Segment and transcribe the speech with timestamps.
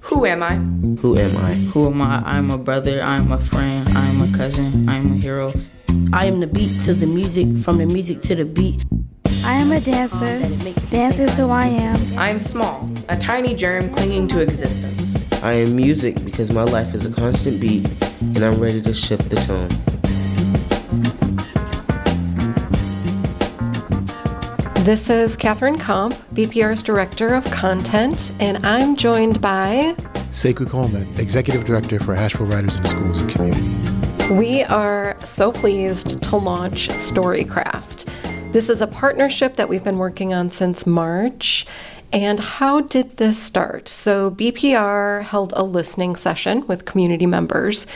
[0.00, 0.56] Who am I?
[1.00, 1.54] Who am I?
[1.72, 2.22] Who am I?
[2.24, 5.52] I'm a brother, I'm a friend, I'm a cousin, I'm a hero.
[6.12, 8.84] I am the beat to the music, from the music to the beat.
[9.44, 10.40] I am a dancer.
[10.90, 11.96] Dance is who I am.
[12.18, 15.24] I am small, a tiny germ clinging to existence.
[15.42, 17.86] I am music because my life is a constant beat
[18.20, 19.97] and I'm ready to shift the tone.
[24.88, 29.94] This is Catherine Komp, BPR's Director of Content, and I'm joined by
[30.30, 34.32] Sekou Coleman, Executive Director for Asheville Writers in Schools and Community.
[34.32, 38.10] We are so pleased to launch Storycraft.
[38.54, 41.66] This is a partnership that we've been working on since March.
[42.10, 43.88] And how did this start?
[43.88, 47.86] So, BPR held a listening session with community members,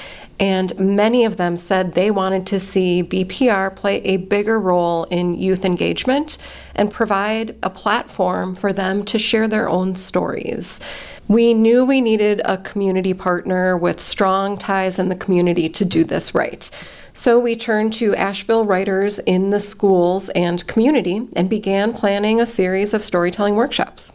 [0.41, 5.35] and many of them said they wanted to see BPR play a bigger role in
[5.35, 6.39] youth engagement
[6.75, 10.81] and provide a platform for them to share their own stories.
[11.29, 16.05] We knew we needed a community partner with strong ties in the community to do
[16.05, 16.69] this right.
[17.15, 22.47] So we turned to Asheville writers in the schools and community and began planning a
[22.47, 24.13] series of storytelling workshops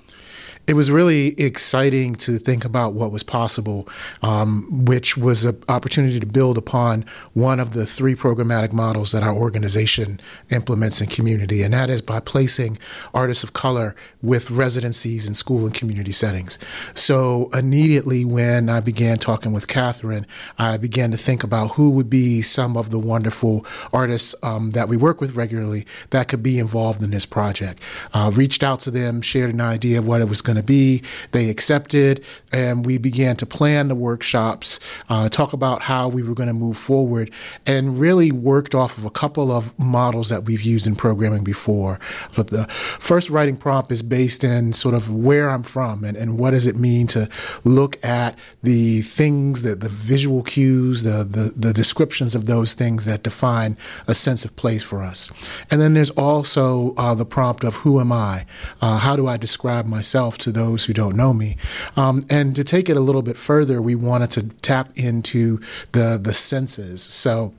[0.67, 3.87] it was really exciting to think about what was possible,
[4.21, 9.23] um, which was an opportunity to build upon one of the three programmatic models that
[9.23, 12.77] our organization implements in community, and that is by placing
[13.13, 16.59] artists of color with residencies in school and community settings.
[16.93, 20.27] So immediately when I began talking with Catherine,
[20.59, 24.89] I began to think about who would be some of the wonderful artists um, that
[24.89, 27.81] we work with regularly that could be involved in this project.
[28.13, 31.03] Uh, reached out to them, shared an idea of what it was going to be.
[31.31, 36.33] They accepted, and we began to plan the workshops, uh, talk about how we were
[36.33, 37.31] going to move forward,
[37.65, 41.99] and really worked off of a couple of models that we've used in programming before.
[42.35, 42.65] But the
[42.99, 46.65] first writing prompt is based in sort of where I'm from and, and what does
[46.65, 47.29] it mean to
[47.63, 53.05] look at the things, that the visual cues, the, the, the descriptions of those things
[53.05, 55.29] that define a sense of place for us.
[55.69, 58.45] And then there's also uh, the prompt of who am I?
[58.81, 61.57] Uh, how do I describe myself to those who don't know me.
[61.97, 65.59] Um, and to take it a little bit further, we wanted to tap into
[65.91, 67.03] the the senses.
[67.03, 67.53] So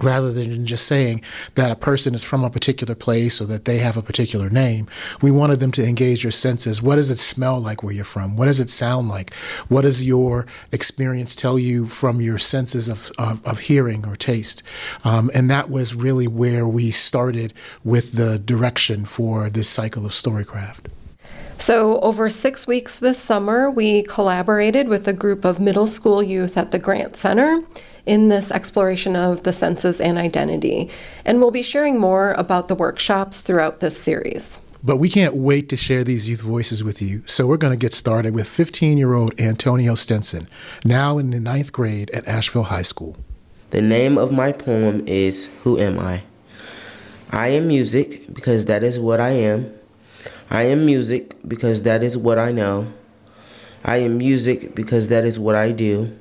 [0.00, 1.22] rather than just saying
[1.54, 4.86] that a person is from a particular place or that they have a particular name.
[5.20, 6.80] We wanted them to engage your senses.
[6.80, 8.36] What does it smell like where you're from?
[8.36, 9.34] What does it sound like?
[9.68, 14.62] What does your experience tell you from your senses of, of, of hearing or taste?
[15.04, 17.52] Um, and that was really where we started
[17.84, 20.86] with the direction for this cycle of Storycraft.
[21.60, 26.56] So, over six weeks this summer, we collaborated with a group of middle school youth
[26.56, 27.62] at the Grant Center
[28.06, 30.88] in this exploration of the senses and identity.
[31.24, 34.60] And we'll be sharing more about the workshops throughout this series.
[34.84, 37.24] But we can't wait to share these youth voices with you.
[37.26, 40.48] So we're going to get started with 15 year old Antonio Stinson,
[40.84, 43.16] now in the ninth grade at Asheville High School.
[43.70, 46.22] The name of my poem is Who Am I?
[47.30, 49.77] I am music because that is what I am.
[50.50, 52.92] I am music because that is what I know.
[53.84, 56.16] I am music because that is what I do.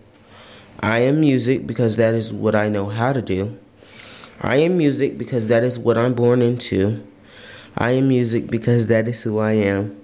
[0.80, 3.58] I am music because that is what I know how to do.
[4.42, 7.04] I am music because that is what I'm born into.
[7.76, 10.00] I am music because that is who I am.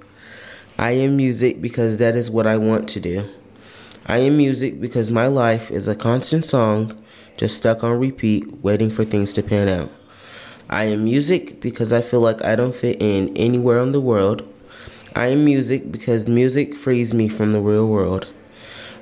[0.77, 3.29] I am music because that is what I want to do.
[4.05, 6.91] I am music because my life is a constant song
[7.37, 9.89] just stuck on repeat, waiting for things to pan out.
[10.73, 14.41] I am music because I feel like I don't fit in anywhere in the world.
[15.15, 18.27] I am music because music frees me from the real world.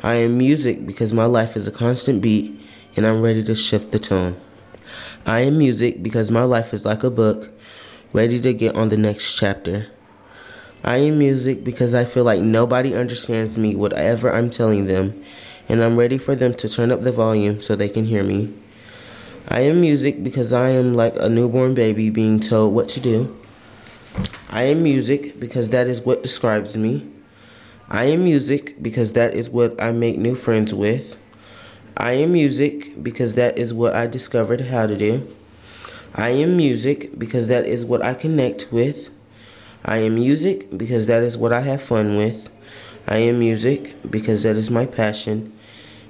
[0.04, 2.60] I am music because my life is a constant beat
[2.98, 4.36] and I'm ready to shift the tone.
[5.26, 7.50] I am music because my life is like a book,
[8.12, 9.88] ready to get on the next chapter.
[10.84, 15.24] I am music because I feel like nobody understands me, whatever I'm telling them,
[15.70, 18.54] and I'm ready for them to turn up the volume so they can hear me.
[19.48, 23.36] I am music because I am like a newborn baby being told what to do.
[24.50, 27.10] I am music because that is what describes me.
[27.90, 31.18] I am music because that is what I make new friends with.
[31.98, 35.28] I am music because that is what I discovered how to do.
[36.14, 39.10] I am music because that is what I connect with.
[39.84, 42.50] I am music because that is what I have fun with.
[43.08, 45.52] I am music because that is my passion.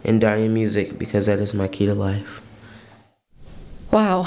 [0.03, 2.41] And I am music because that is my key to life.
[3.91, 4.21] Wow.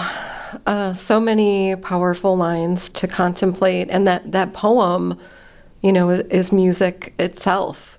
[0.67, 3.89] Uh, so many powerful lines to contemplate.
[3.91, 5.19] And that, that poem,
[5.83, 7.99] you know, is, is music itself.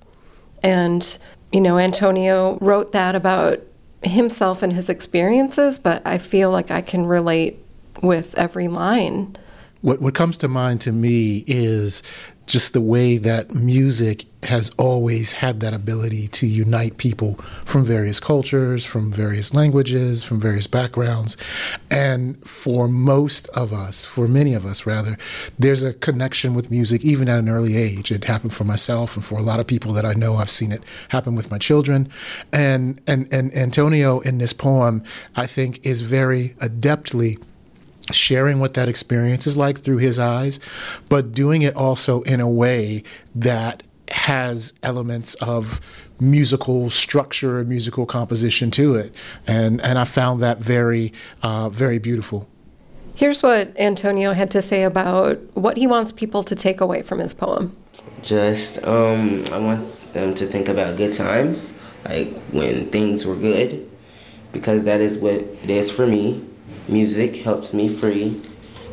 [0.63, 1.17] And,
[1.51, 3.61] you know, Antonio wrote that about
[4.03, 7.59] himself and his experiences, but I feel like I can relate
[8.01, 9.37] with every line.
[9.81, 12.03] What, what comes to mind to me is
[12.45, 17.33] just the way that music has always had that ability to unite people
[17.65, 21.35] from various cultures, from various languages, from various backgrounds.
[21.89, 25.17] And for most of us, for many of us rather,
[25.57, 28.11] there's a connection with music even at an early age.
[28.11, 30.35] It happened for myself and for a lot of people that I know.
[30.35, 32.09] I've seen it happen with my children.
[32.53, 35.03] And and and Antonio in this poem,
[35.35, 37.41] I think, is very adeptly
[38.11, 40.59] sharing what that experience is like through his eyes,
[41.09, 43.03] but doing it also in a way
[43.33, 45.81] that has elements of
[46.19, 49.13] musical structure and musical composition to it.
[49.47, 51.11] And, and I found that very,
[51.41, 52.47] uh, very beautiful.
[53.15, 57.19] Here's what Antonio had to say about what he wants people to take away from
[57.19, 57.75] his poem.
[58.21, 61.73] Just, um, I want them to think about good times,
[62.03, 63.89] like when things were good,
[64.51, 66.45] because that is what it is for me.
[66.87, 68.39] Music helps me free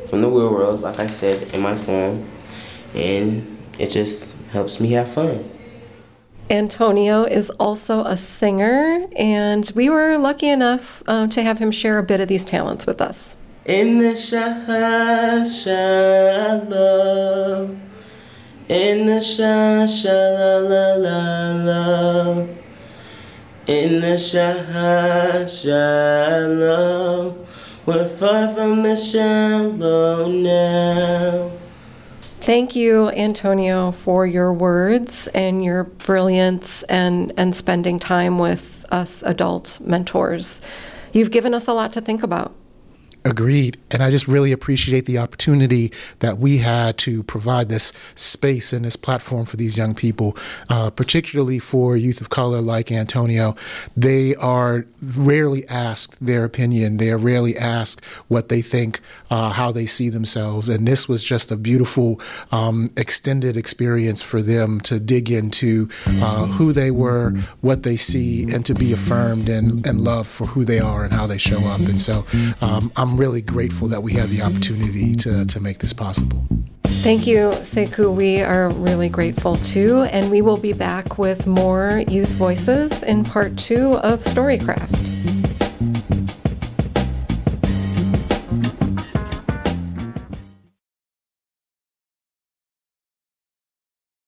[0.09, 2.27] from the real world, like I said in my poem,
[2.94, 5.50] and it just helps me have fun.
[6.49, 11.99] Antonio is also a singer, and we were lucky enough um, to have him share
[11.99, 13.37] a bit of these talents with us.
[13.65, 16.65] In the sha shallow,
[18.69, 20.99] in the sha shallow,
[23.67, 27.39] in the sha shallow.
[27.84, 31.50] We're far from the shallow now.
[32.23, 39.23] Thank you, Antonio, for your words and your brilliance and, and spending time with us
[39.23, 40.61] adult mentors.
[41.12, 42.55] You've given us a lot to think about.
[43.25, 43.79] Agreed.
[43.91, 48.85] And I just really appreciate the opportunity that we had to provide this space and
[48.85, 50.37] this platform for these young people,
[50.69, 53.55] uh, particularly for youth of color like Antonio.
[53.97, 59.71] They are rarely asked their opinion, they are rarely asked what they think, uh, how
[59.71, 60.69] they see themselves.
[60.69, 62.21] And this was just a beautiful,
[62.51, 67.31] um, extended experience for them to dig into uh, who they were,
[67.61, 71.13] what they see, and to be affirmed and, and loved for who they are and
[71.13, 71.81] how they show up.
[71.81, 72.25] And so
[72.61, 76.47] um, I'm really grateful that we had the opportunity to, to make this possible.
[76.85, 78.17] Thank you, Sekou.
[78.17, 80.05] We are really grateful too.
[80.05, 85.12] And we will be back with more youth voices in part two of Storycraft.